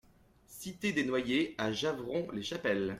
Cité 0.47 0.93
des 0.93 1.03
Noyers 1.05 1.53
à 1.59 1.71
Javron-les-Chapelles 1.71 2.89